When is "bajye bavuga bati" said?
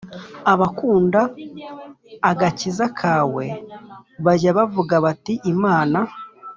4.25-5.33